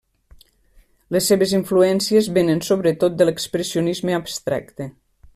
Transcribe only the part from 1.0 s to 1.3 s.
Les